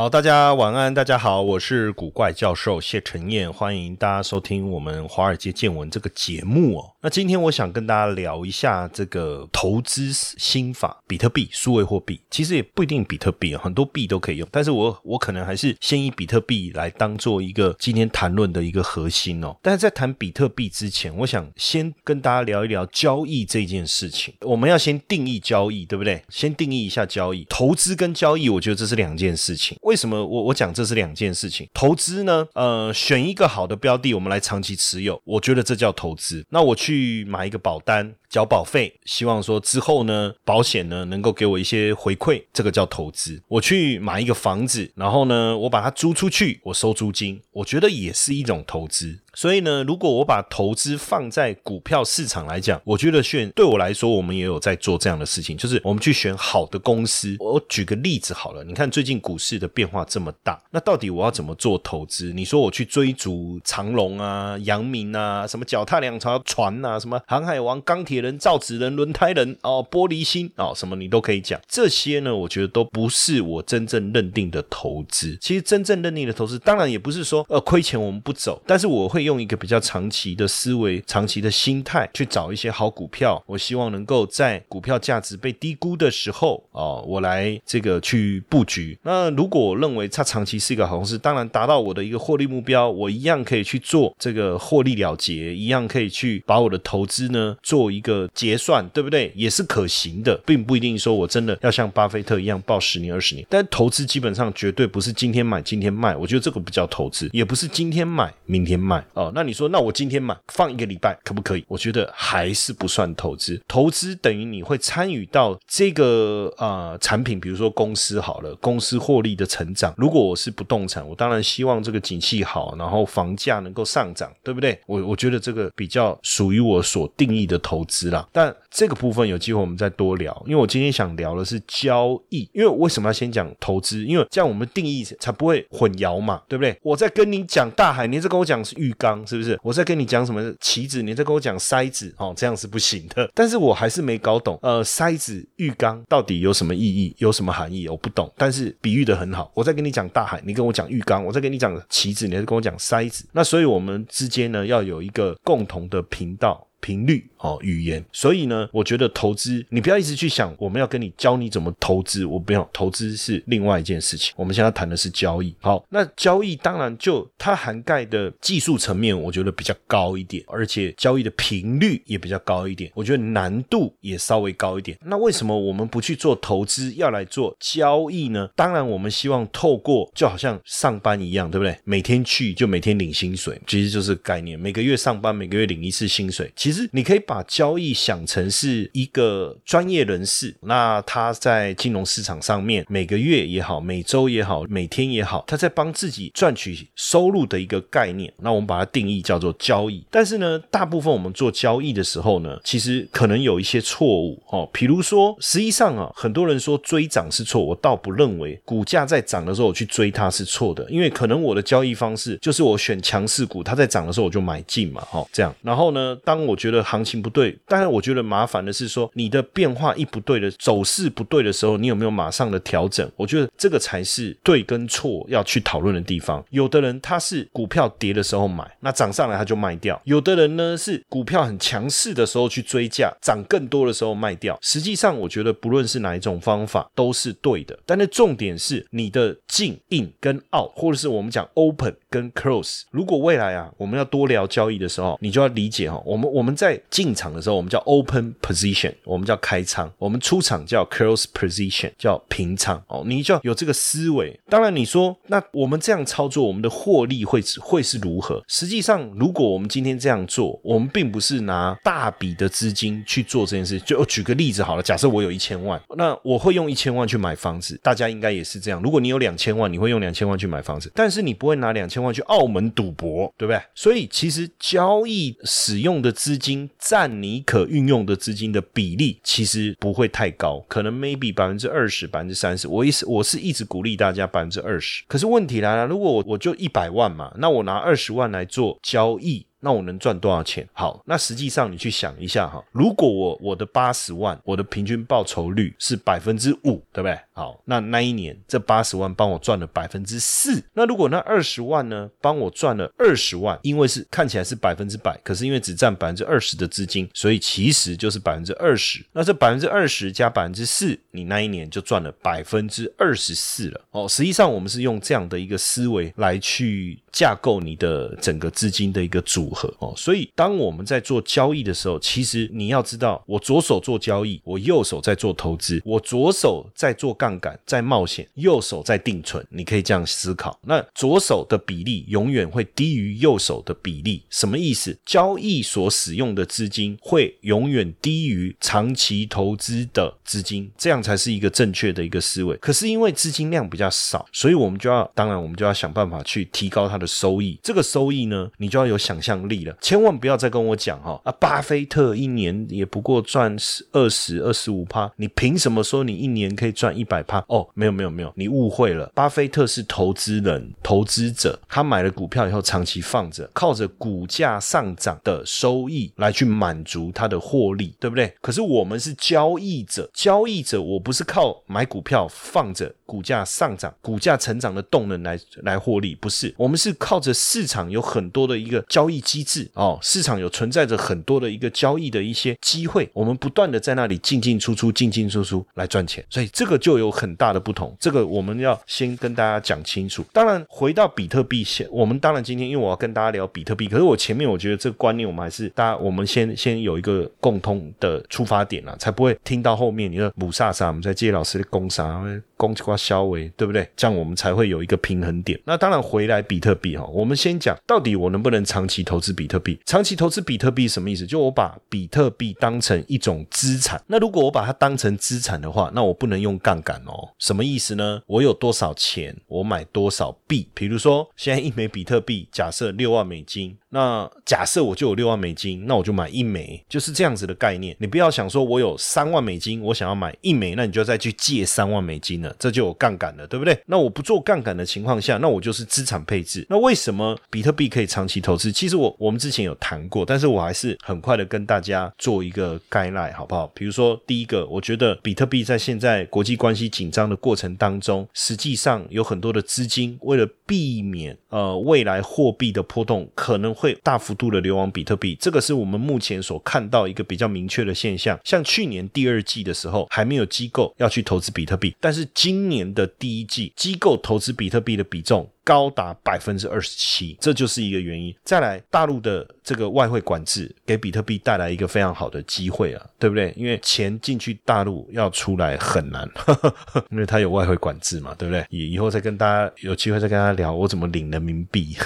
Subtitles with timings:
[0.00, 6.90] 好，大家晚安，大家好，我是古怪教授谢承彦，欢迎大家收听我们华尔街见闻这个节目哦。
[7.02, 19.54] 那今天我想跟大家聊一下这个投资心法，比特币、数位货币，其实也不一定比特币，很多币都可以用，但是我我可能还是先以比特币来当做一个今天谈论的一个核心哦。
[19.60, 24.32] 但是在谈比特币之前，我想先跟大家聊一聊交易这件事情。
[24.40, 26.22] 我们要先定义交易，对不对？
[26.30, 29.76] 先定义一下交易，投资跟交易，我觉得这是两件事情。
[29.90, 31.68] 为什么我我讲这是两件事情？
[31.74, 36.46] 投资呢，呃，选一个好的标的，我们来长期持有，我觉得这叫投资。
[36.50, 38.14] 那我去买一个保单。
[38.30, 43.42] 缴保费，希望说之后呢，保险呢能够给我一些回馈，这个叫投资。
[43.48, 49.18] 我去买一个房子，然后呢，我把它租出去，我收租金，我觉得也是一种投资。
[49.40, 57.34] 所以呢，如果我把投资放在股票市场来讲，我觉得选对我来说，我们也有在做这样的事情，就是我们去选好的公司。
[57.40, 62.34] 我举个例子好了，你看最近股市的变化这么大，那到底我要怎么做投资？
[62.34, 68.20] 你说我去追逐长隆啊、阳明啊、什么脚踏两条船啊、什么航海王、钢铁。
[68.20, 71.58] 人、造纸人、轮胎人哦，玻璃心哦，什么你都可以讲。
[71.66, 75.38] 这些呢，我觉得都不是我真正认定的投资。
[75.40, 83.40] 其实真正认定的投资，当然也不是说呃亏钱我们不走，但是我会用用一个比较长期的思维、长期的心态去找一些好股票。
[83.46, 88.98] 我希望能够在股票价值被低估的时候哦，我来这个去布局。
[89.04, 98.28] 那如果认为它长期是一个好公司，当然达到我的一个获利目标，我一样可以去做这个获利了结，一样可以去把我的投资呢做一个。
[98.34, 99.30] 结算对不对？
[99.36, 103.46] 也是可行的，并不一定说我真的要像巴菲特一样报十年二十年。
[103.50, 109.30] 但投资基本上绝对不是今天买今天卖，我觉得这个不叫投资，也不是今天买明天卖哦。
[109.34, 111.64] 那你说，那我今天买放一个礼拜可不可以？
[111.68, 113.60] 我觉得还是不算投资。
[113.68, 119.94] 投资等于你会参与到这个啊产品，比如说公司好了，公司获利的成长。
[119.96, 124.78] 如果我是不动产，我当然希望这个景气好，然后房价能够上涨，对不对？
[124.86, 128.26] 我我觉得这个比较属于我所定义的投资啦。
[128.32, 132.48] 但这个部分有机会我们再多聊，因为我今天想聊的是交易。
[132.52, 134.04] 因为为什么要先讲投资？
[134.04, 136.76] 因为这样我们定义才不会混淆嘛，对不对？
[136.82, 139.58] 我在跟你讲大海，你在跟我讲是浴缸，是不是？
[139.62, 143.30] 我在跟你讲什么棋子，你在跟我讲筛子，哦，这样是不行的。
[143.34, 147.88] 但是我还是没搞懂，呃，筛子、浴缸到底有什么意义，有什么含义？
[147.88, 148.32] 我不懂。
[148.36, 153.26] 但是比喻的很好，我在跟你讲大海，你跟我讲浴缸；我在跟你讲棋子，你在跟我讲筛子。
[153.32, 156.66] 那所以我们之间呢，要有一个共同的频道。
[156.80, 164.32] 频率哦，语言，所以呢，我觉得投资你不要一直去想我们要跟你教你怎么投资，我不要投资是另外一件事情。
[164.36, 165.54] 我们现在谈的是交易。
[165.60, 174.98] 好，那交易当然就它涵盖的技术层面，我觉得比较高一点，而且交易的频率也比较高一点，我觉得难度也稍微高一点。
[175.04, 178.48] 那为什么我们不去做投资，要来做交易呢？
[178.56, 181.76] 当然，我们希望透过就好像上班一样，对不对？
[181.84, 186.52] 每天去就每天领薪水，其实就是概念，每个月上班，每个月领一次薪水。
[186.54, 198.32] 其其实你可以把交易想成是一个专业人士，那他在金融市场上面每个月也好，每周也好，每天也好，他在帮自己赚取收入的一个概念。
[198.38, 200.04] 那我们把它定义叫做交易。
[200.12, 204.70] 但是呢，大部分我们做交易的时候呢，其实可能有一些错误哦。
[204.72, 215.52] 比如说，实际上啊，很多人说追涨是错，我倒不认为股价在涨的时候我去追它是错的，因为可能我的交易方式就是我选强势股，它在涨的时候我就买进嘛，哈，这样。
[215.62, 223.10] 然后呢，当我觉得行情不对，当然我觉得麻烦的是说你的变化一不对的走势不对的时候，你有没有马上的调整？
[223.16, 226.44] 我觉得这个才是对跟错要去讨论的地方。
[226.50, 234.58] 有的人他是股票跌的时候买，那涨上来他就卖掉；有的人呢是股票很强势的时候去追价，涨更多的时候卖掉。
[234.60, 242.82] 实际上，我觉得不论是哪一种方法都是对的，但是重点是你的进、in 跟 out，或者是我们讲 open 跟 close。
[242.90, 246.49] 如果未来啊我们要多聊交易的时候，你就要理解哈，我们我们。
[246.50, 252.82] 们在进场的时候，我们叫 open position，我们叫开仓；我们出场叫 close position，叫平仓。
[252.88, 254.38] 哦，你就要有这个思维。
[254.48, 258.42] 当然，你说那我们这样操作，我们的获利会会是如何？
[258.48, 263.78] 实际上，如果我们今天这样做，我们并不是拿大笔的资金去做这件事。
[263.80, 267.78] 就举个例子好了，假设我有一千万，那我会用一千万去买房子。
[267.82, 268.82] 大家应该也是这样。
[268.82, 273.60] 如果你有两千万，你会用两千万去买房子，但是你不会拿两千万去澳门赌博，对不对？
[273.74, 282.66] 所以其实交易使用的资金占你可运用的资金的比例，其实不会太高，可能 maybe 百分之二十、百分之三十。
[282.66, 285.04] 我意思我是一直鼓励大家百分之二十。
[285.06, 289.46] 可是问题来了，如果我我就一百万嘛，那我拿二十万来做交易。
[289.62, 290.66] 那我能赚多少钱？
[290.72, 297.18] 好，那实际上你去想一下哈，如果我我的八十万，我的平均报酬率是百分之五，对不对？
[297.40, 300.62] 好，那那一年这八十万帮我赚了百分之四。
[300.74, 309.02] 那如果那二十万呢，帮我赚了二十万，因为是看起来是百分之百，可是因为只占百分之二十的资金，所以其实就是百分之二十。
[309.12, 313.80] 那这百分之二十加百分之四，你那一年就赚了百分之二十四了。
[313.92, 319.50] 哦，实际上我们是用这样的一个思维来去架构你的整个资金的一个组。
[319.50, 329.44] 合哦，所以当我们在做交易的时候，其实你要知道，我左手做交易，我右手在做投资，我左手在做杠杠杆，在冒险，右手在定存。
[329.50, 334.96] 你可以这样思考，那左手的比例永远会低于右手的比例，什么意思？
[335.04, 342.56] 交易所使用的资金会永远低于长期投资的资金，这样才是一个正确的一个思维。
[342.58, 347.58] 可是因为资金量比较少，所以我们就要，当然我们就要想办法去提高它的收益。
[347.62, 349.40] 这个收益呢，你就要有想象。
[349.50, 351.32] 力了，千万不要再跟我讲哈啊！
[351.32, 357.44] 巴菲特一年也不过赚十二十二十五趴，你凭什么说你一年可以赚一百趴？
[357.48, 359.10] 哦，没有没有没有，你误会了。
[359.14, 368.34] 巴菲特是投资人、投资者，他买了股票以后长期放着，靠着股价上涨的收益来去满足他的获利，对不对？
[368.40, 379.20] 可是我们是交易者，交易者我不是靠买股票放着股价上涨、股价成长的动能来来获利，不是，我们是靠着市场有很多的一个交易。
[379.20, 387.96] 机制哦，市场有存在着很多的一个交易的一些机会，我们不断的在那里进进出出、进进出出来赚钱，所以这个就有很大的不同。
[387.98, 390.24] 这个我们要先跟大家讲清楚。
[390.32, 402.20] 当然，回到比特币，先我们当然今天因为我要跟大家聊比特币，可是我前面我觉得这个观念我们还是大家我们先先有一个共通的出发点啊，才不会听到后面你说母萨萨，我们在接老师的攻杀。
[402.56, 403.88] 攻击瓜消维，对不对？
[403.96, 405.58] 这样我们才会有一个平衡点。
[405.64, 409.80] 那当然回来比特币哈，我们先讲到底我能不能长期投资比特币？
[409.86, 411.26] 长期投资比特币什么意思？
[411.26, 413.98] 就我把比特币当成一种资产。
[414.06, 417.34] 那如果我把它当成资产的话，那我不能用杠杆哦。
[417.38, 418.22] 什么意思呢？
[418.26, 420.68] 我有多少钱，我买多少币。
[420.72, 423.76] 比如说现在一枚比特币假设六万美金。
[423.90, 427.96] 那假设我就有六万美金，那我就买一枚，就是这样子的概念。
[427.98, 433.76] 你不要想说我有三万美金，我想要买一枚，那你就再去借三万美金了，这就有杠杆了，对不对？
[433.86, 436.64] 那我不做杠杆的情况下，那我就是资产配置。
[436.70, 438.70] 那为什么比特币可以长期投资？
[438.70, 443.66] 其实我我们之前有谈过，但是我还是很快的跟大家做一个概赖，好不好？
[443.74, 453.74] 比如说第一个，我觉得比特币在现在国际关系紧张的过程当中，实际上有很多的资金为了避免呃未来货币的波动可能。
[453.80, 458.38] 会大幅度的流往比特币，这个是我们目前所看到一个比较明确的现象。
[458.44, 465.50] 像去年第二季的时候，还没有机构要去投资比特币，但是今年的第一季，机构投资比特币的比重。
[465.64, 468.34] 高达百分之二十七，这就是一个原因。
[468.44, 473.52] 再来，大陆的这个外汇管制给比特币带来一个非常好的机会啊，对不对？
[473.56, 476.28] 因为钱进去大陆要出来很难，
[477.10, 478.64] 因为它有外汇管制嘛，对不对？
[478.70, 481.96] 以以后再跟大家有机会再跟大家聊我怎么领人民币。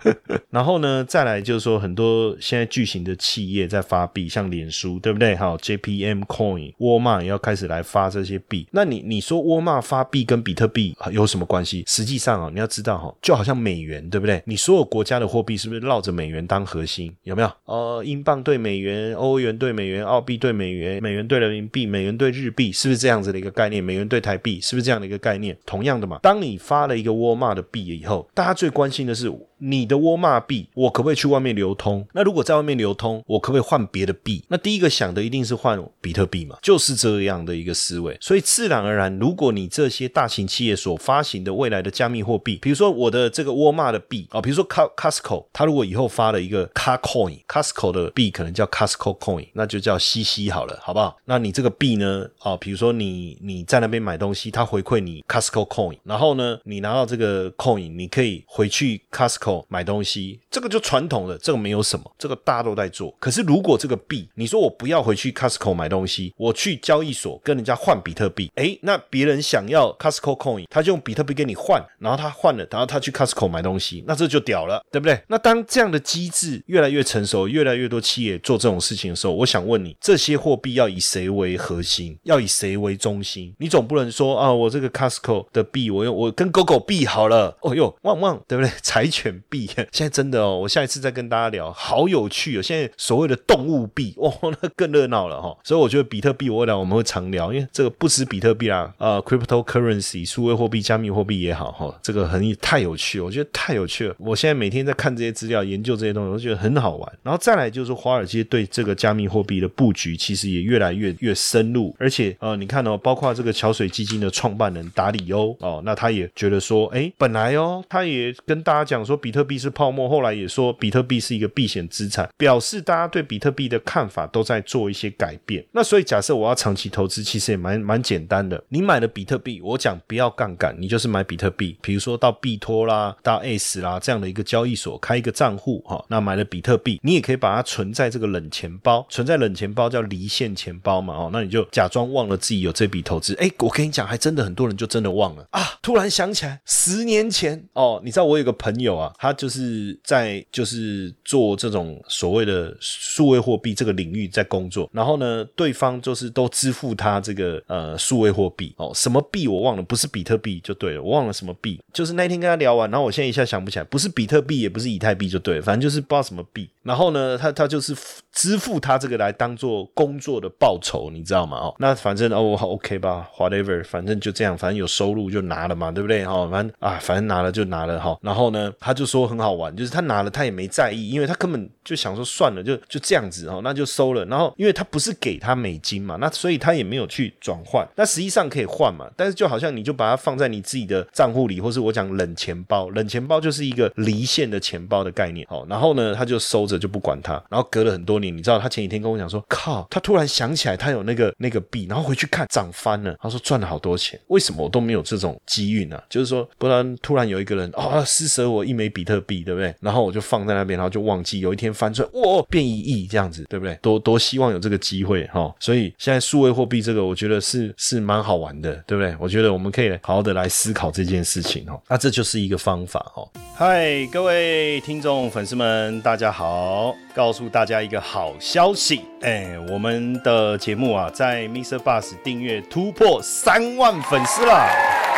[0.50, 5.34] 然后呢，再来就是说，很多现在巨型的企业在发币，像脸书，对不对？
[5.34, 8.66] 还有 JPM Coin、沃尔玛也要开始来发这些币。
[8.72, 11.84] 那你你说沃尔玛发币跟比特币有什么关系？
[11.86, 14.42] 实际上啊，你要知道就好像美元，对不对？
[14.46, 17.14] 你所有国家的货币是不是绕着美元当核心？
[17.22, 17.50] 有没有？
[17.64, 23.82] 呃，英镑对美元，欧元对美元，澳币对美元，美元对人民币，美元对日币，是不是这样子的一个概念？
[23.82, 25.56] 美元对台币，是不是这样的一个概念？
[25.64, 29.32] 同样的嘛，当你发了一个沃尔玛的币以后，大家最关心的是。
[29.58, 32.06] 你的沃尔玛币，我可不可以去外面流通？
[32.12, 34.44] 那如果在外面流通，我可不可以换别的币？
[34.48, 38.16] 那第一个想的一定是换比特币嘛，就是这样的一个思维。
[38.20, 49.18] 所以自然而然，如果你这些大型企业所发行的未来的加密货币，比如说我的这个沃尔玛的币啊，比如说 Costco，它如果以后发了一个 c a r c o i n c o s c o 的币可能叫 Costco
[49.18, 51.16] Coin，那就叫 CC 好了，好不好？
[51.24, 52.26] 那你这个币呢？
[52.40, 59.45] 啊，比如说你你在那边买东西，它回馈你 Costco Coin，然后呢，你拿到这个 Coin，你可以回去 Costco。
[59.46, 63.14] 口买东西，这个就传统的，这个没有什么，这个大家都在做。
[63.20, 75.20] 可是如果这个币，你说我不要回去 Costco 买东西，我去交易所跟人家换比特币，诶，那别人想要 Costco coin，他就用比特币跟你换，然后他换了，然后他去 Costco 买东西，那这就屌了，对不对？
[75.28, 82.18] 那当这样的机制越来越成熟，越来越多企业做这种事情的时候，我想问你，这些货币要以谁为核心？
[82.24, 83.54] 要以谁为中心？
[83.58, 88.70] 你总不能说啊，我这个 Costco 的币，我用我跟狗狗币好了，哦哟，旺旺，对不对？
[88.82, 92.62] 柴犬币，现在真的哦，我下一次再跟大家聊，好有趣哦。
[92.62, 95.56] 现在所谓的动物币，哇，那更热闹了哈。
[95.62, 104.14] 所以我觉得比特币，未来我们会常聊，因为这个不止比特币啦，呃，cryptocurrency 数位货币、加密货币也好哈，这个很太有趣，我觉得太有趣了。
[104.18, 107.12] 我现在每天在看这些资料，研究这些东西，我觉得很好玩。
[107.22, 125.66] 然后再来就是华尔街对这个加密货币的布局，其实也越来越越深入，而且呃，你看哦，包括这个桥水基金的创办人达里欧哦，那他也觉得说，哎，本来哦，他也跟大家讲说比特币是泡沫，后来也说比特币是一个避险资产，表示大家对比特币的看法都在做一些改变。
[125.72, 128.62] 那所以假设我要长期投资，其实也蛮蛮简单的。
[128.68, 143.34] 你买了比特币，我讲不要杠杆，你就是买比特币，比如说到币托啦、到 S 啦这样的一个交易所开一个账户哈，那买了比特币，你也可以把它存在这个冷钱包，存在冷钱包叫离线钱包嘛哦，那你就假装忘了自己有这笔投资。
[143.40, 158.74] 哎，我跟你讲，还真的很多人就真的忘了啊，突然想起来，十年前哦，你知道我有个朋友啊，他就是在就是做这种所谓的数位货币这个领域在工作，然后呢，对方就是都支付他这个呃数位货币。
[158.76, 167.94] 哦，什么币我忘了，不是比特币就对了，我忘了什么币，就是那天跟他聊完，然后我现在一下想不起来，不是比特币，也不是以太币就对了，反正就是不知道什么币，然后呢，他他就是
[168.32, 171.58] 支付他这个来当做工作的报酬，你知道吗？
[171.58, 176.24] 哦，那反正哦，OK 吧，whatever，反正就这样，反正有收入就拿了嘛，对不对？
[176.24, 184.24] 哈，反正啊，反正拿了就拿了哈，然后呢，他就说很好玩，就是他拿了他也没在意，因为他根本就想说算了，就就这样子哈，那就收了。
[184.26, 187.86] 然后因为他不是给他美金嘛，那所以他也没有去转换。
[187.96, 195.46] 那实际上可以换嘛，但是就好像你就把它放在你自己的账户里，或是我讲冷钱包，冷钱包就是一个离线的钱包的概念。
[195.48, 197.32] 哦，然后呢，他就收着就不管它。
[197.48, 203.16] 然后隔了很多年，你知道他前几天跟我讲说，靠，他突然想起来他有那个那个币，然后回去看涨翻了。
[203.20, 206.00] 他说赚了好多钱，为什么我都没有这种机遇呢？
[206.08, 209.74] 就是说，不然突然有一个人啊施舍我一枚比特币，对不对？
[209.80, 213.74] 然后我就放在那边，然后就忘记，有一天翻出来，哇，变一亿这样子，对不对？
[213.82, 215.54] 多多希望有这个机会哈。
[215.60, 219.14] 所以现在数位货币这个，我觉得是是蛮好玩的，对不对？
[219.20, 221.80] 我觉得我们可以好好的来思考这件事情哦。
[221.88, 223.28] 那这就是一个方法哦。
[223.54, 226.65] 嗨，各位听众粉丝们，大家好！
[226.66, 231.78] 好告诉大家一个好消息，哎，我们的节目啊，在 Mr.
[231.78, 235.15] Bus 订阅突破三万粉丝了。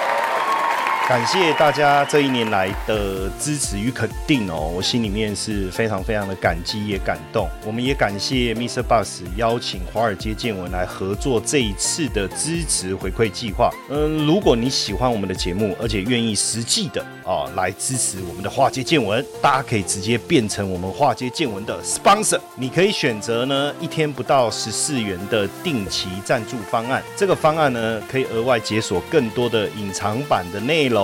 [1.09, 7.49] 感谢大家这一年来的支持与肯定哦，我心里面是非常非常的感激也感动。
[7.65, 8.83] 我们也感谢 Mr.
[8.83, 13.71] Bus 邀请华尔街见闻来合作这一次的支持回馈计划。
[13.89, 22.39] 嗯，如果你喜欢我们的节目，而且愿意实际的啊来支持我们的华尔街见闻，大家可以直接变成我们华尔街见闻的 sponsor。
[22.55, 30.98] 你可以选择呢一天不到十四元的定期赞助方案，这个方案呢可以额外解锁更多的隐藏版的内容。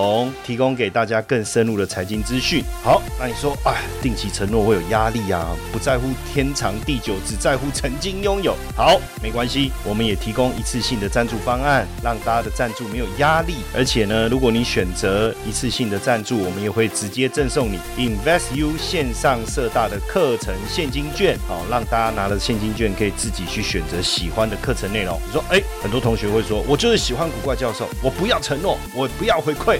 [0.45, 2.63] 提供给大家更深入的财经资讯。
[2.83, 5.55] 好，那你说，哎，定期承诺会有压力啊？
[5.71, 8.55] 不在乎天长地久，只在乎曾经拥有。
[8.75, 13.55] 好，没关系，我们也提供一次性的赞助方案，让大家的赞助没有压力。
[13.75, 21.37] 而且呢，如果你选择一次性的赞助，我们也会直接赠送你 InvestU 线上社大的课程现金券。
[21.47, 25.19] 好，让大家拿了现金券可以自己去选择喜欢的课程内容。
[25.25, 29.79] 你说，哎，很多同学会说，我就是喜欢古怪教授，我不要承诺，我不要回馈。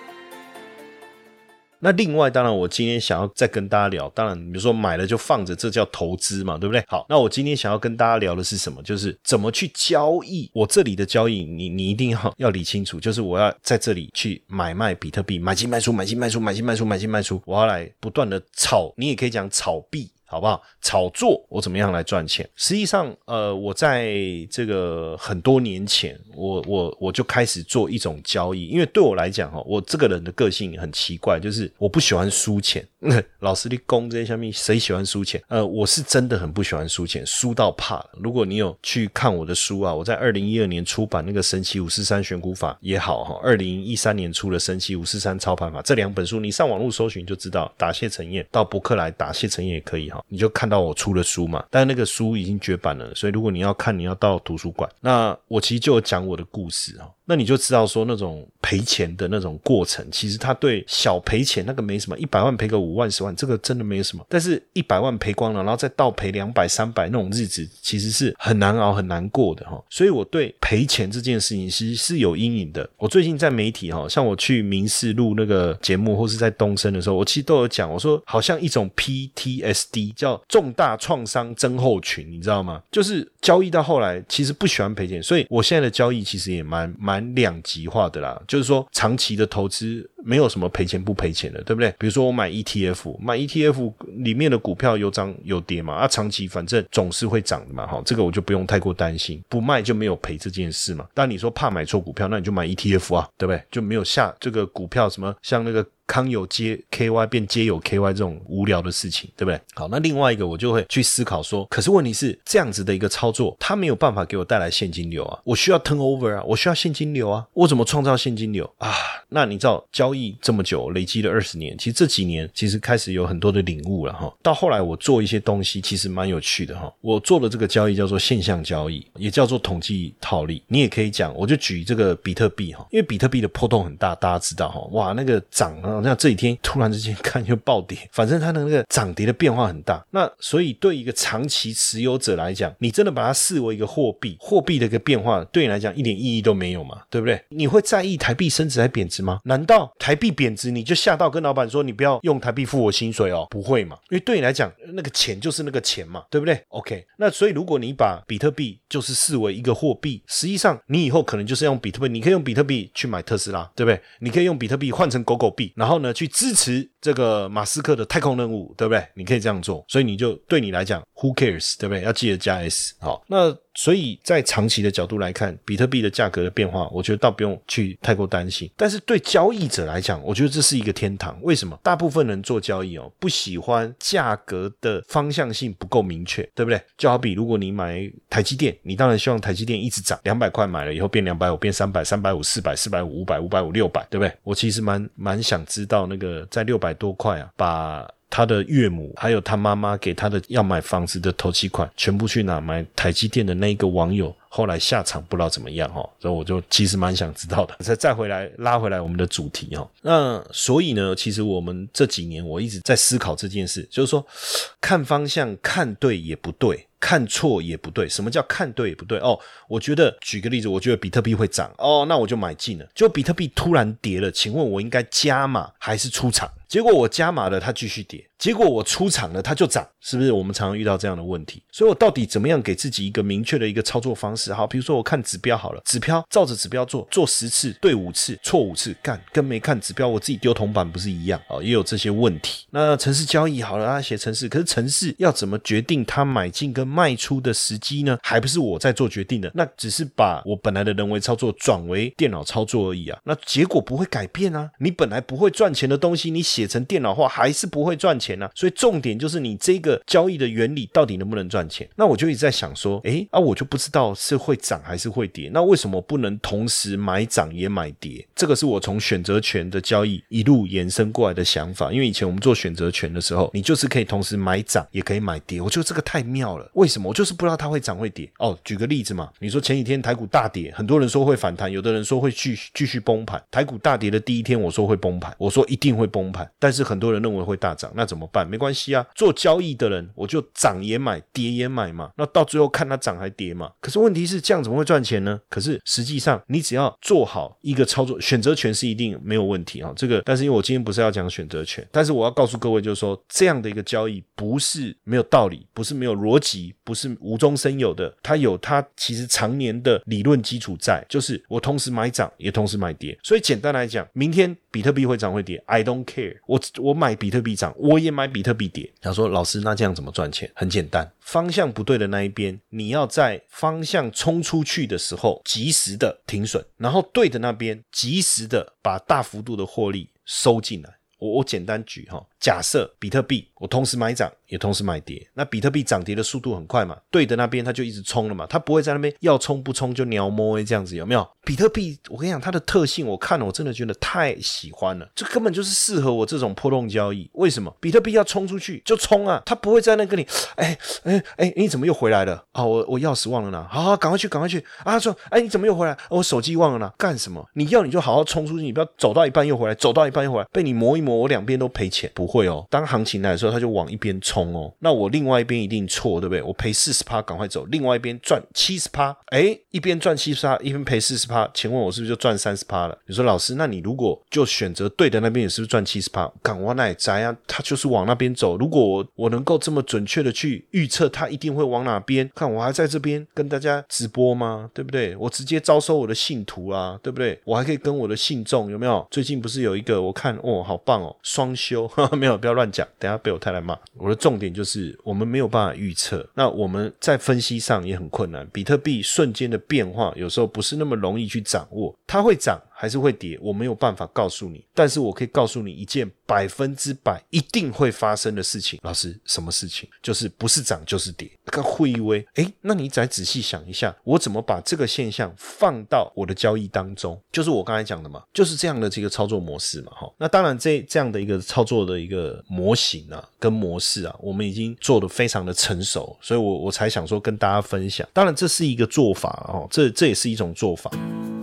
[1.81, 6.83] 那另外，当然我今天想要再跟大家聊，当然比如说买了就放着，这叫投资嘛，对不对？
[6.87, 8.81] 好，那我今天想要跟大家聊的是什么？
[8.83, 10.49] 就是怎么去交易。
[10.53, 20.09] 我这里的交易，你你一定要要理清楚，就是我要在这里去买卖比特币，买进卖出，买进卖出，买进卖出，买进卖出，我要来不断的炒，你也可以讲炒币。
[20.31, 20.61] 好不好？
[20.81, 22.49] 炒作我怎么样来赚钱？
[22.55, 24.15] 实际上，呃，我在
[24.49, 32.87] 这个很多年前，我我我就开始做一种交易，因为对我来讲哈，我这个人的个性很奇怪，就是我不喜欢输钱。
[33.41, 35.43] 老师的攻这些下面谁喜欢输钱？
[35.49, 38.09] 呃，我是真的很不喜欢输钱，输到怕了。
[38.13, 47.69] 如果你有去看我的书啊，我在二零一二年出版那个神奇五四三选股法也好哈，二零一三年出了神奇五四三操盘法这两本书，你上网络搜寻就知道。
[47.77, 51.63] 答谢陈燕到博客来答谢陈燕也可以哈，你就看到我出的书嘛。
[51.69, 54.89] 但那个书已经绝版了，所以如果你要看，你要到图书馆。
[54.99, 57.09] 那我其实就有讲我的故事哈。
[57.31, 64.25] 那你就知道说那种赔钱的那种过程，其实他对小赔钱那个没什么，一百万赔个五万十万，这个真的没有什么。
[64.27, 69.81] 但是一百万赔光了，然后再倒赔两百三百那种日子，其实是很难熬很难过的哈。
[69.89, 72.89] 所以我对赔钱这件事情其实是有阴影的。
[72.97, 82.83] 我最近在媒体哈，像我去民事录那个节目，或是在东升的时候，我其实都有讲，我说好像一种 PTSD 叫重大创伤症候群，你知道吗？
[82.91, 87.20] 就是交易到后来，其实不喜欢赔钱，所以我现在的交易其实也蛮蛮。
[87.35, 91.93] 两极化的啦，就是说长期的投资没有什么赔钱不赔钱的，对不对？
[91.97, 101.07] 比如说我买 ETF，买 ETF 里面的股票有涨有跌嘛，啊，长期反正总是会涨的嘛，哈，这个我就不用太过担心，不卖就没有赔这件事嘛。
[101.13, 103.61] 但你说怕买错股票，那你就买 ETF 啊，对不对？
[103.71, 105.85] 就没有下这个股票什么像那个。
[106.07, 109.57] 康有接 KY 变接有 KY 这种无聊的事情，对不对？
[109.73, 118.91] 好，那另外一个我就会去思考说，可是问题是这样子的一个操作，它没有办法给我带来现金流啊，我需要 turnover 啊，我需要现金流啊，我怎么创造现金流啊？
[119.29, 124.31] 那你知道交交易这么久，累积了二十年，其实这几年其实开始有很多的领悟了哈。
[124.43, 126.93] 到后来我做一些东西，其实蛮有趣的哈。
[126.99, 136.01] 我做的这个交易叫做现象交易，也叫做统计套利，你也可以讲，我就举这个比特币哈，因为比特币的波动很大，大家知道哈，哇，那个涨啊。
[136.03, 140.05] 那这几天突然之间看又暴跌， 反正它的那个涨跌的变化很大。
[140.11, 147.01] 那所以对一个长期持有者来讲，你真的把它视为一个货币，货币的一个变化对你来讲一点意义都没有嘛？
[147.09, 147.41] 对不对？
[147.47, 149.39] 你会在意台币升值还贬值吗？
[149.45, 153.45] 难道台币贬值你就吓到跟老板说你不要用台币付我薪水哦？
[153.51, 153.95] 不会嘛？
[154.09, 164.01] 因为对你来讲那个钱就是那个钱嘛，对不对？OK，那所以如果你把比特币就是视为一个货币，实际上你以后可能就是用比特币，你可以用比特币去买特斯拉，对不对？
[164.19, 166.27] 你可以用比特币换成狗狗币，然后呢去。
[166.31, 169.03] 支持这个马斯克的太空任务，对不对？
[169.15, 172.03] 你可以这样做，所以你就对你来讲，Who cares，对不对？
[172.03, 173.57] 要记得加 S，好，那。
[173.73, 178.69] 所以在长期的角度来看，比特币的价格的变化，我觉得倒不用去太过担心。
[178.75, 181.39] 但是对交易者来讲，我觉得这是一个天堂。
[181.41, 181.79] 为什么？
[181.81, 186.81] 大部分人做交易哦，不喜欢价格的方向性不够明确，对不对？
[186.97, 194.33] 就好比如果你买台积电，你当然希望台积电一直涨，两百块买了以后变两百五，变三百，三百五，四百，四百五，五百，五百五，六百，对不对？
[194.43, 198.07] 我其实蛮蛮想知道那个在六百多块啊，把。
[198.33, 207.75] 他的岳母还有他妈妈给他的要买房子的头期款，全部去拿买台积电的那一个网友，后来下场不知道怎么样哈，所以我就其实蛮想知道的。
[207.83, 214.25] 再再回来拉回来我们的主题哈，那所以呢，其实我们这几年我一直在思考这件事，就是说
[214.79, 218.07] 看方向看对也不对，看错也不对。
[218.07, 219.19] 什么叫看对也不对？
[219.19, 222.87] 哦，我觉得举个例子，我觉得比特币会涨哦，那我就买进了。
[222.95, 226.49] 就比特币突然跌了，请问我应该加码还是出场？
[226.71, 230.31] 结果我加码了，它继续跌；结果我出场了，它就涨，是不是？
[230.31, 231.61] 我们常常遇到这样的问题。
[231.71, 234.51] 所以我到底怎么样给自己一个明确的一个操作方式？
[234.51, 241.61] 好，比如说我看指标好了，指标照着指标做，做十次对五次，错五次，干跟没看指标，我自己丢铜板不是一样啊？
[241.61, 242.65] 也有这些问题。
[242.71, 248.17] 那城市交易好了，他写城市，可是城市要怎么决定他买进跟卖出的时机呢？
[248.23, 249.51] 还不是我在做决定的？
[249.53, 253.19] 那只是把我本来的人为操作转为电脑操作而已啊。
[253.23, 254.67] 那结果不会改变啊。
[254.79, 256.41] 你本来不会赚钱的东西，你。
[256.51, 261.87] 写成电脑化还是不会赚钱呢，所以重点就是你这个交易的原理到底能不能赚钱？
[261.95, 268.25] 那我就一直在想说，诶，啊，我就不知道是会涨还是会跌，那为什么不能同时买涨也买跌？
[268.35, 271.91] 这个是我从选择权的交易一路延伸过来的想法。
[271.91, 276.69] 因为以前我们做选择权的时候，你就是可以同时买涨也可以买跌，我觉得这个太妙了。
[276.73, 277.09] 为什么？
[277.09, 278.29] 我就是不知道它会涨会跌。
[278.37, 283.41] 哦，举个例子嘛，你说前几天台股大跌，很多人说会反弹，有的人说会继续继续崩盘。
[283.51, 286.49] 台股大跌的第一天，我说会崩盘，我说一定会崩盘。
[286.57, 288.47] 但是很多人认为会大涨，那怎么怎么办？
[288.47, 292.11] 没关系啊，做交易的人我就涨也买，跌也买嘛。
[292.17, 293.71] 那到最后看它涨还跌嘛。
[293.81, 295.41] 可是问题是这样怎么会赚钱呢？
[295.49, 299.91] 可是实际上你只要做好一个操作，选择权是一定没有问题啊。
[299.95, 313.17] 这个，但是因为我今天不是要讲选择权，但是我要告诉各位就是说，这样的一个交易不是没有道理，不是没有逻辑，不是无中生有的，它有它其实常年的理论基础在，就是我同时买涨也同时买跌。
[313.23, 316.61] 所以简单来讲，明天比特币会涨会跌，I don't care，我。
[316.77, 318.91] 我买比特币涨，我也买比特币跌。
[319.01, 320.51] 他说：“老师，那这样怎么赚钱？
[320.55, 330.93] 很简单，方向不对的那一边，你要在方向冲出去的时候及时的停损，然后对的那边及时的把大幅度的获利收进来。
[331.17, 336.97] 我我简单举哈。”假设比特币我同时买涨也同时买跌，那比特币涨跌的速度很快嘛？
[337.11, 341.25] 对的那边它就一直冲了嘛，它不会在那边要冲不冲就鸟摸这样子有没有？
[341.45, 347.29] 比特币我跟你讲它的特性，我看了我真的觉得太喜欢了，这根本就是适合我这种波动交易。
[347.33, 347.71] 为什么？
[347.79, 352.65] 比特币要冲出去就冲啊，它不会在那跟你哎哎哎你怎么又回来了啊？
[352.65, 354.97] 我我钥匙忘了拿，好好赶快去赶快去啊！
[354.97, 355.95] 说哎你怎么又回来？
[356.09, 357.47] 我手机忘了拿，干什么？
[357.53, 362.65] 你要你就好好冲出去，你不要走到一半又回来，走到一半又回来，被你磨一磨，我两边都赔钱，不会哦。
[362.69, 364.73] 当行情来的时候，他就往一边冲哦。
[364.79, 366.41] 那我另外一边一定错，对不对？
[366.41, 367.65] 我赔四十趴，赶快走。
[367.65, 371.49] 另外一边赚七十趴，哎，一边赚七十趴，一边赔四十趴。
[371.53, 372.97] 请问我是不是就赚三十趴了？
[373.05, 376.31] 你说老师，那你如果就选择对的那边，也是不是赚七十趴？
[376.41, 378.57] 港我那也在啊，他就是往那边走。
[378.57, 384.69] 如果我我能够这么准确的去预测他一定会往哪边，看我还在这边跟大家直播吗？
[384.73, 385.15] 对不对？
[385.17, 387.39] 我直接招收我的信徒啊，对不对？
[387.43, 389.05] 我还可以跟我的信众有没有？
[389.11, 391.89] 最近不是有一个我看哦，好棒哦，双休
[392.21, 392.87] 没有，不要乱讲。
[392.99, 393.75] 等下被我太太骂。
[393.95, 396.23] 我的重点就是，我们没有办法预测。
[396.35, 398.47] 那我们在分析上也很困难。
[398.53, 401.97] 比特币瞬间的变化，有时候不是那么容易去掌握。
[402.05, 402.61] 它会涨。
[402.81, 408.79] 还是会跌，我没有办法告诉你，但是我可以告诉你一件百分之百一定会发生的事情。
[408.81, 409.87] 老师，什么事情？
[410.01, 411.29] 就是不是涨就是跌。
[411.45, 417.21] 看会威，哎，那你再仔细想一下，我怎么把这个现象放到我的交易当中？
[417.31, 420.11] 就是我刚才讲的嘛，就是这样的这个操作模式嘛，哈。
[420.17, 428.07] 那当然，这这样的一个操作的一个模型啊，跟模式啊，我们已经做的非常的成熟，所以我我才想说跟大家分享。
[428.11, 430.89] 当然，这是一个做法哦，这这也是一种做法。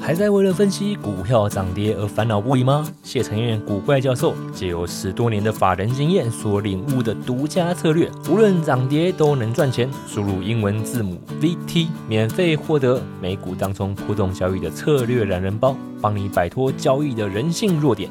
[0.01, 2.87] 还在为了分析股票涨跌而烦恼不已吗？
[3.03, 9.91] 谢承彦古怪教授借由十多年的法人经验所领悟的独家策略，无论涨跌都能赚钱。
[10.07, 18.11] 输入英文字母 VT，免费获得美股当中普动交易的策略懒人包，帮你摆脱交易的人性弱点。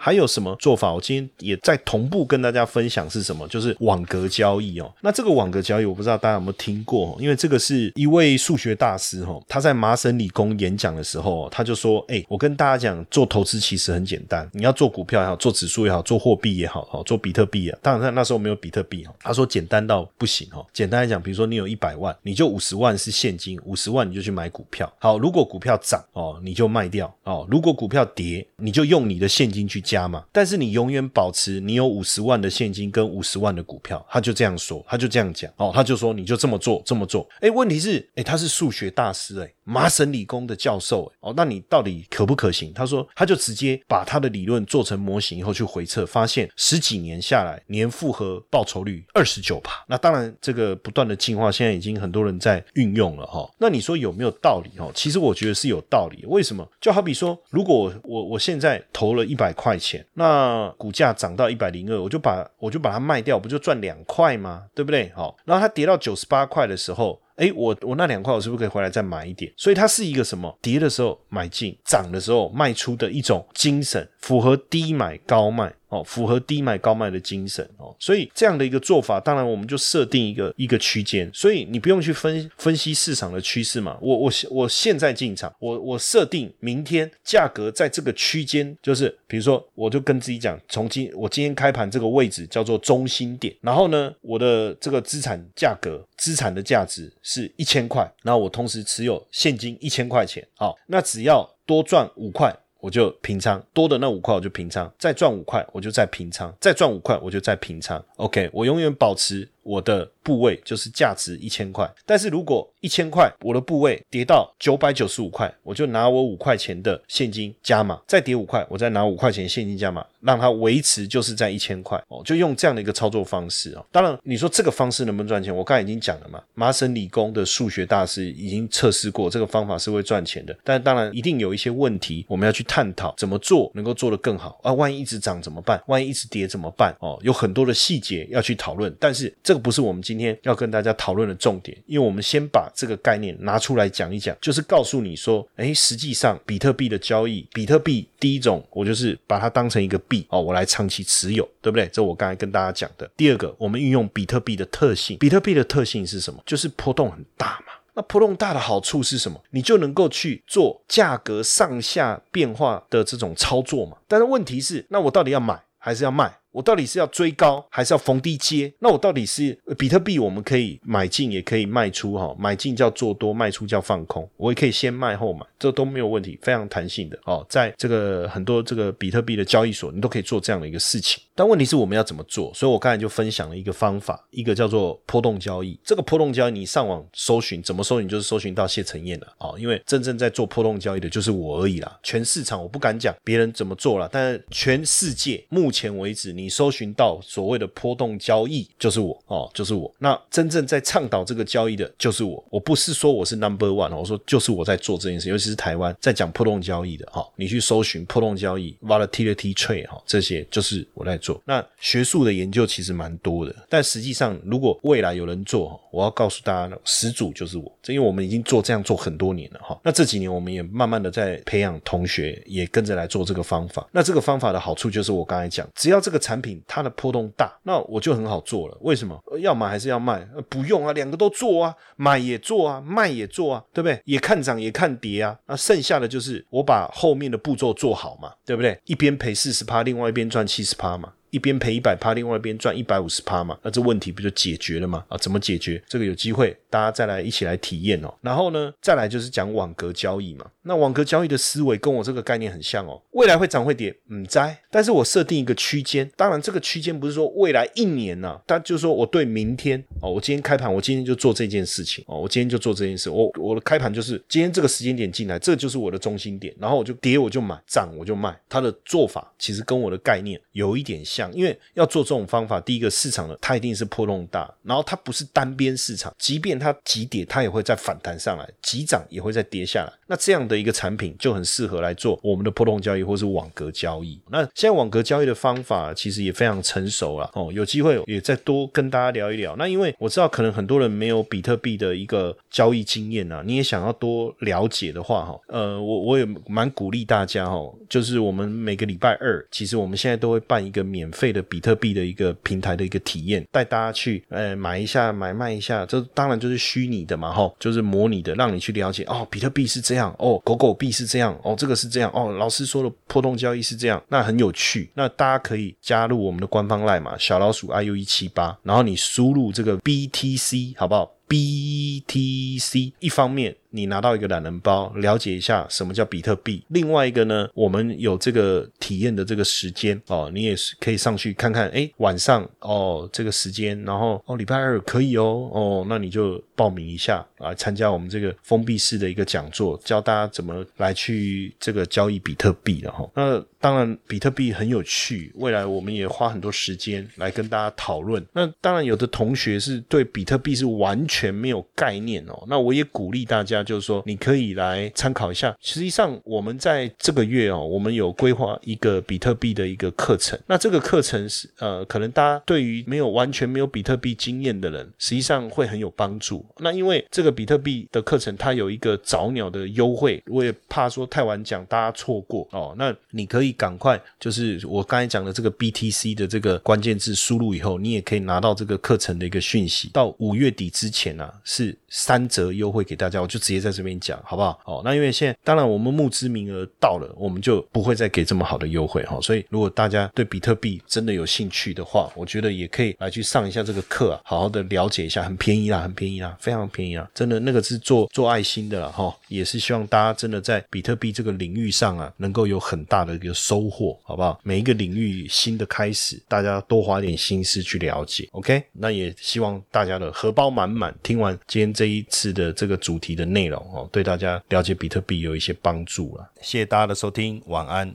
[0.00, 0.94] 还有什么做法？
[0.94, 4.90] 我今天也在同步跟大家分享是什么，就是网格交易哦。
[5.02, 17.78] 那这个网格交易，我不知道大家有没有听过，因为这个是一位数学大师哈，他在麻省理工演讲的时候，他就说：“哎，我跟大家讲，做投资其实很简单，你要做股票也好，做指数也好，做货币也好，哈，做比特币啊。
[17.82, 19.12] 当然，他那时候没有比特币哈。
[19.20, 20.64] 他说简单到不行哈。
[20.72, 24.90] 简单来讲，比如说你有一百万，你就五十万是现金，五十万你就去买股票。
[24.98, 29.82] 好，如果股票涨哦，你就卖掉哦；如果股票跌，你就用你的现金去。
[29.90, 37.28] 加嘛，但是你永远保持你有五十万的现金跟五十万的股票，他就这样说，他就这样讲哦，他就说你就这么做，这么做。
[37.40, 42.72] 哎，问题是，哎，他是数学大师，哎，麻省理工的教授，哎，哦，那你到底可不可行？
[42.72, 49.84] 他说，他就直接把他的理论做成模型以后去回测，发现十几年下来年复合报酬率二十九趴。
[49.88, 53.50] 那当然，这个不断的进化，现在已经很多人在运用了哈。
[53.58, 54.78] 那你说有没有道理？
[54.78, 56.24] 哈，其实我觉得是有道理。
[56.26, 56.64] 为什么？
[56.80, 59.79] 就好比说，如果我我现在投了一百块。
[59.80, 64.66] 钱，那股价涨到一百零二，我就把我就把它卖掉，不就赚两块吗？
[64.74, 65.10] 对不对？
[65.16, 69.50] 好，然后它跌到九十八块的时候，哎，我我那两块我是不是可以回来再买一点？
[69.56, 70.54] 所以它是一个什么？
[70.60, 75.72] 跌的时候买进，涨的时候卖出的一种精神，符合低买高卖。
[75.90, 83.98] 哦，符合低买高卖的精神哦，所以这样的一个做法，当然我们就设定一个一个区间，所以你不用去分分析市场的趋势嘛。
[84.00, 102.54] 我我我现在进场，我我设定明天价格在这个区间，就是比如说，我就跟自己讲，从今我今天开盘这个位置叫做中心点，然后呢，我的这个资产价格、资产的价值是一千块，然后我同时持有现金一千块钱，好，那只要多赚五块。
[102.82, 108.02] 我就平仓多的那五块，我就平仓，再赚五块，我就再平仓，再赚五块，我就再平仓。
[108.16, 111.90] OK，我永远保持我的部位就是价值一千块。
[112.06, 123.84] 但是如果一千块我的部位跌到九百九十五块，我就拿我五块钱的现金加码，再跌五块，我再拿五块钱现金加码，让它维持就是在一千块哦，就用这样的一个操作方式哦。
[123.90, 125.54] 当然，你说这个方式能不能赚钱？
[125.54, 130.56] 我刚才已经讲了嘛，麻省理工的数学大师已经测试过这个方法是会赚钱的。
[130.64, 134.72] 但当然一定有一些问题，我们要去探讨怎么做能够做得更好啊。
[134.72, 135.82] 万一一直涨怎么办？
[135.86, 136.94] 万一一直跌怎么办？
[137.00, 138.94] 哦，有很多的细节要去讨论。
[138.98, 151.88] 但是这个不是我们今天要跟大家讨论的重点，因为我们先把这个概念拿出来讲一讲，就是告诉你说，哎，实际上比特币的交易，比特币第一种，我就是把它当成一个币哦，我来长期持有，对不对？
[151.88, 153.10] 这我刚才跟大家讲的。
[153.16, 156.40] 第二个，我们运用比特币的特性，比特币的特性是什么？
[156.46, 157.72] 就是波动很大嘛。
[157.94, 159.42] 那波动大的好处是什么？
[159.50, 163.96] 你就能够去做价格上下变化的这种操作嘛。
[164.06, 166.36] 但是问题是，那我到底要买还是要卖？
[166.52, 168.72] 我到底是要追高还是要逢低接？
[168.78, 177.44] 那我到底是比特币，我们可以买进也可以卖出哈，买进叫做多，卖出叫放空，我也可以先卖后买，这都没有问题，非常弹性的哦。
[177.48, 181.22] 在这个很多这个比特币的交易所，你都可以做这样的一个事情。
[181.34, 182.52] 但问题是我们要怎么做？
[182.52, 185.78] 所以我刚才就分享了一个方法，一个叫做波动交易。
[185.84, 189.54] 这个波动交易，你上网搜寻怎么搜寻，就是搜寻到谢承彦了啊。
[189.58, 191.98] 因为真正在做波动交易的就是我而已啦。
[192.02, 199.92] 全市场我不敢讲别人怎么做了，但是全世界目前为止，你搜寻到所谓的波动交易，就是我哦，就是我。
[199.98, 202.42] 那真正在倡导这个交易的，就是我。
[202.50, 207.26] 我不是说我是 number one，我说就是我在做这件事，尤其是台湾在讲波动交易的哈。
[207.36, 211.40] 你去搜寻波动交易，volatility trade 哈，这些就是我在做。
[211.44, 219.78] 那学术的研究其实蛮多的，但实际上如果未来有人做，我要告诉大家，始祖就是我，这因为我们已经做这样做很多年了哈。
[219.82, 223.88] 那这几年我们也慢慢的在培养同学，也跟着来做这个方法。
[223.92, 228.78] 那这个方法的好处就是我刚才讲，只要这个产产品它的波动大，那我就很好做了。
[228.82, 229.20] 为什么？
[229.40, 230.24] 要买还是要卖？
[230.48, 234.00] 不用啊，两个都做啊，买也做啊，卖也做啊，对不对？
[234.04, 235.36] 也看涨也看跌啊。
[235.46, 238.78] 那剩下的就是我把后面的步骤做好嘛，对不对？
[238.84, 241.12] 一边赔四十趴，另外一边赚七十趴嘛。
[241.30, 245.04] 一边赔一百趴，另外一边赚一百五十趴嘛，那这问题不就解决了吗？
[245.08, 245.82] 啊，怎么解决？
[245.88, 248.12] 这个有机会大家再来一起来体验哦。
[248.20, 250.46] 然后呢，再来就是讲网格交易嘛。
[250.62, 253.00] 那网格交易的思维跟我这个概念很像哦。
[253.12, 254.56] 未来会涨会跌，嗯，在。
[254.70, 263.08] 但是我设定一个区间，当然这个区间不是说未来一年呐，但就是说我对明天哦，我今天开盘，我今天就做这件事情哦，我今天就做这件事。
[263.08, 268.38] 我我的开盘就是今天这个时间点进来，这就是我的中心点，然后我就跌我就买，涨我就卖。
[268.48, 271.19] 它的做法其实跟我的概念有一点像。
[271.32, 279.92] 因为要做这种方法，第一个市场的它一定是波动大，然后它不是单边市场，即便它急跌，它也会再反弹上来；急涨也会再跌下来。
[280.06, 284.20] 那这样的一个产品就很适合来做我们的波动交易或是网格交易。
[284.30, 289.54] 那现在网格交易的方法其实也非常成熟了哦，有机会也再多跟大家聊一聊。
[289.56, 301.09] 那因为我知道可能很多人没有比特币的一个交易经验啊，你也想要多了解的话哈，呃，我我也蛮鼓励大家哈，就是我们每个礼拜二，其实我们现在都会办一个免。
[301.12, 323.56] 费的比特币的一个平台的一个体验，带大家去呃买一下买卖一下，这当然就是虚拟的嘛，哈，就是模拟的，让你去了解哦，比特币是这样，哦，狗狗币是这样，哦，这个是这样，哦，老师说的破洞交易是这样，那很有趣，那大家可以加入我们的官方赖嘛，小老鼠 iu 一七八，然后你输入这个 BTC 好不好？BTC 一方面。
[323.70, 326.64] 你拿到一个懒人包，了解一下什么叫比特币。
[326.68, 331.68] 另外一个呢，我们有这个体验的这个时间哦，你也是可以上去看看。
[331.70, 343.08] 哎，晚上哦，这个时间，然后哦，礼拜二可以哦，哦，那你就报名一下啊，参加我们这个封闭式的一个讲座，教大家怎么来去这个交易比特币的哈。
[343.14, 348.24] 那当然，比特币很有趣，未来我们也花很多时间来跟大家讨论。
[348.32, 353.59] 那当然，有的同学是对比特币是完全没有概念哦，那我也鼓励大家。
[353.62, 355.56] 就是说，你可以来参考一下。
[355.60, 360.38] 实际上，我们在这个月哦，我们有规划一个比特币的一个课程。
[360.46, 366.44] 那这个课程是呃，可能大家对于没有完全没有比特币经验的人，实际上会很有帮助。
[366.58, 372.74] 那因为这个比特币的课程，它有一个早鸟的优惠，我也怕说太晚讲大家错过哦。
[372.78, 379.90] 那你可以赶快，就是我刚才讲的这个 BTC 的这个关键字输入以后，你也可以拿到这个课程的一个讯息。
[379.92, 383.40] 到五月底之前啊，是三折优惠给大家，我就。
[383.50, 384.60] 直接在这边讲好不好？
[384.64, 389.18] 哦，那因为现在当然我们募资名额到了，我们就不会再给这么好的优惠哈。
[389.20, 397.10] 所以如果大家对比特币真的有兴趣的话，我觉得也可以来去上一下这个课啊，好好的了解一下，很便宜啦，很便宜啦，非常便宜啊！
[397.12, 404.38] 真的那个是做做爱心的了哈，也是希望大家真的在比特币这个领域上啊，能够有很大的一个收获，好不好？
[404.44, 408.62] 每一个领域新的开始，大家多花点心思去了解，OK？
[408.74, 413.39] 那也希望大家的荷包满满，听完今天这一次的这个主题的内。
[413.40, 416.30] 内容哦，对大家了解比特币有一些帮助了。
[416.42, 417.94] 谢谢大家的收听，晚安。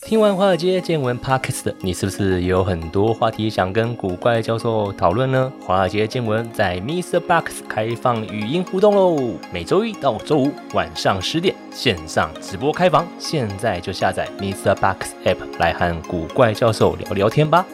[0.00, 5.52] 听完华尔街见闻 Podcast 的你，是不是也有很多话题想跟古怪教授讨论呢？
[5.60, 7.20] 华尔街见闻在 Mr.
[7.20, 14.74] Box 开放语音互动喽，每周一到周五晚上十点线上直播开房，现在就下载 Mr.
[14.74, 17.64] Box App 来和古怪教授聊聊天吧。